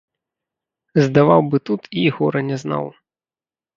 Здаваў 1.05 1.41
бы 1.51 1.57
тут 1.71 1.81
і 2.05 2.09
гора 2.19 2.39
не 2.51 2.57
знаў. 2.63 2.85